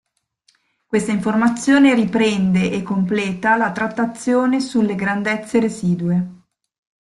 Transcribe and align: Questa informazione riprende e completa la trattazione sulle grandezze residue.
Questa 0.87 1.11
informazione 1.11 1.93
riprende 1.93 2.71
e 2.71 2.81
completa 2.81 3.55
la 3.55 3.71
trattazione 3.71 4.59
sulle 4.59 4.95
grandezze 4.95 5.59
residue. 5.59 6.27